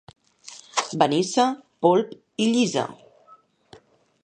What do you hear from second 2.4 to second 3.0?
i llisa.